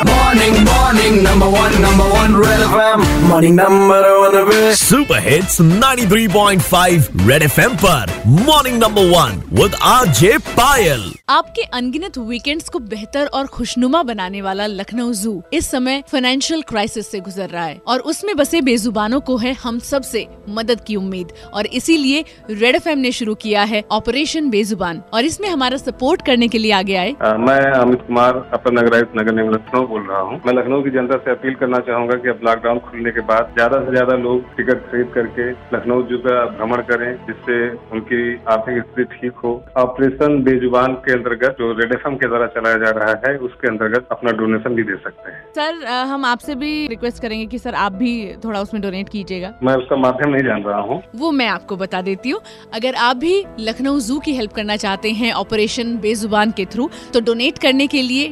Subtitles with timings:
[0.00, 3.02] Morning, morning, number one, number one, Red FM.
[3.28, 8.12] Morning, number one, पे super hits 93.5 red FM पर.
[8.26, 14.66] Morning number one with RJ Payal आपके अनगिनत weekends को बेहतर और खुशनुमा बनाने वाला
[14.66, 19.36] लखनऊ जू इस समय फाइनेंशियल क्राइसिस से गुजर रहा है और उसमें बसे बेजुबानों को
[19.36, 24.50] है हम सबसे मदद की उम्मीद और इसीलिए रेड एफएम ने शुरू किया है ऑपरेशन
[24.50, 28.72] बेजुबान और इसमें हमारा सपोर्ट करने के लिए आगे आए। आ, मैं अमित कुमार अपर
[28.72, 32.16] नगरायुक्त नगर निगम लखनऊ। बोल रहा हूँ। मैं लखनऊ की जनता से अपील करना चाहूँगा
[32.16, 36.18] कि अब लॉकडाउन खुलने के बाद ज़्यादा से ज़्यादा लोग टिकट खरीद करके लखनऊ जू
[36.20, 37.58] का भ्रमण करें जिससे
[37.92, 42.76] उनकी आर्थिक स्थिति ठीक हो। ऑपरेशन बेजुबान के अंतर्गत जो रेड एफ़ के द्वारा चलाया
[42.78, 46.70] जा रहा है उसके अंतर्गत अपना डोनेशन भी दे सकते हैं। सर हम आपसे भी
[46.88, 48.12] रिक्वेस्ट करेंगे कि सर आप भी
[48.44, 52.00] थोड़ा उसमें डोनेट कीजिएगा। मैं उसका माध्यम नहीं जान रहा हूँ। वो मैं आपको बता
[52.02, 52.40] देती हूँ।
[52.74, 57.20] अगर आप भी लखनऊ जू की हेल्प करना चाहते हैं ऑपरेशन बेजुबान के थ्रू तो
[57.22, 58.28] डोनेट करने के लिए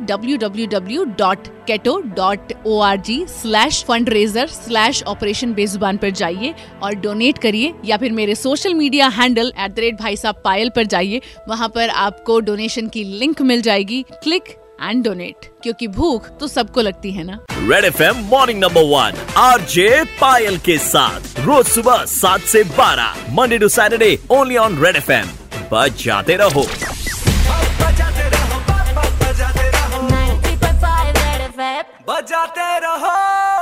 [1.69, 8.35] www.keto.org slash fund raiser slash operation बेजुबान पर जाइए और डोनेट करिए या फिर मेरे
[8.35, 12.89] social media handle at the rate भाई साहब पायल पर जाइए वहाँ पर आपको डोनेशन
[12.89, 14.49] की लिंक मिल जाएगी क्लिक
[14.83, 19.25] एंड डोनेट क्योंकि भूख तो सबको लगती है ना red F M morning number one
[19.39, 19.89] R J
[20.21, 25.11] Payal के साथ रोज सुबह सात से बारह Monday to Saturday only on red F
[25.13, 25.29] M
[25.71, 26.65] रहो जाते रहो
[32.09, 33.58] बजाते रहो।